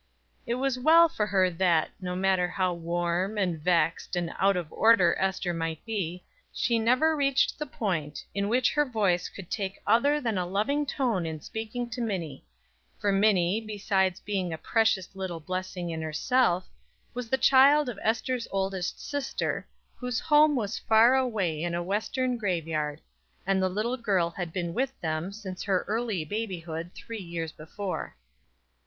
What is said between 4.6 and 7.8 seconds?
order Ester might be, she never reached the